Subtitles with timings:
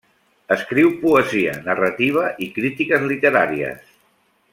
[0.53, 3.93] Escriu poesia, narrativa i crítiques literàries.